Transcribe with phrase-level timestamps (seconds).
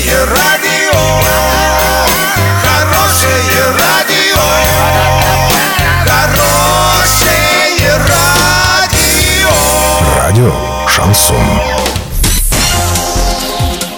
[0.00, 0.98] Хорошее радио,
[2.62, 4.40] хорошее радио,
[6.06, 9.50] хорошее радио.
[10.16, 10.54] Радио
[10.88, 11.36] Шансон.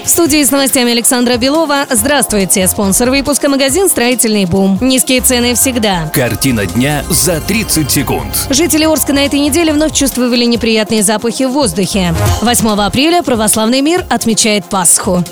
[0.04, 1.86] В студии с новостями Александра Белова.
[1.88, 2.66] Здравствуйте.
[2.66, 4.78] Спонсор выпуска магазин «Строительный бум».
[4.80, 6.10] Низкие цены всегда.
[6.12, 8.46] Картина дня за 30 секунд.
[8.50, 12.14] Жители Орска на этой неделе вновь чувствовали неприятные запахи в воздухе.
[12.42, 15.24] 8 апреля православный мир отмечает Пасху.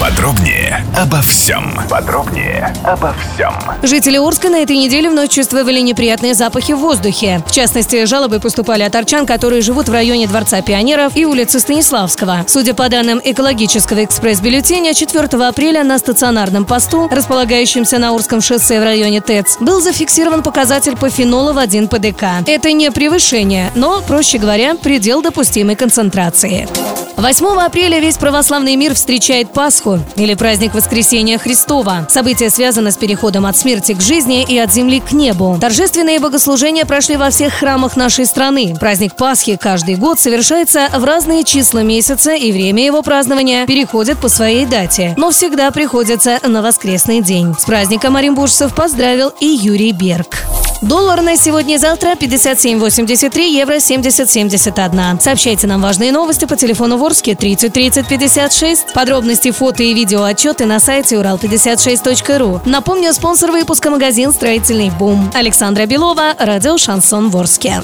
[0.00, 1.74] Подробнее обо всем.
[1.90, 3.52] Подробнее обо всем.
[3.82, 7.42] Жители Орска на этой неделе вновь чувствовали неприятные запахи в воздухе.
[7.44, 12.44] В частности, жалобы поступали от арчан, которые живут в районе Дворца пионеров и улицы Станиславского.
[12.46, 18.84] Судя по данным экологического экспресс-бюллетеня, 4 апреля на стационарном посту, располагающемся на Орском шоссе в
[18.84, 22.24] районе ТЭЦ, был зафиксирован показатель по фенолу в 1 ПДК.
[22.46, 26.68] Это не превышение, но, проще говоря, предел допустимой концентрации.
[27.18, 32.06] 8 апреля весь православный мир встречает Пасху, или праздник Воскресения Христова.
[32.08, 35.58] Событие связано с переходом от смерти к жизни и от земли к небу.
[35.60, 38.76] Торжественные богослужения прошли во всех храмах нашей страны.
[38.78, 44.28] Праздник Пасхи каждый год совершается в разные числа месяца, и время его празднования переходит по
[44.28, 47.52] своей дате, но всегда приходится на воскресный день.
[47.58, 50.36] С праздником оренбуржцев поздравил и Юрий Берг.
[50.80, 55.20] Доллар на сегодня и завтра 57.83, евро 70.71.
[55.20, 58.92] Сообщайте нам важные новости по телефону Ворске 30 30 56.
[58.94, 62.62] Подробности, фото и видео отчеты на сайте урал56.ру.
[62.64, 65.30] Напомню, спонсор выпуска магазин «Строительный бум».
[65.34, 67.82] Александра Белова, радио «Шансон Ворске».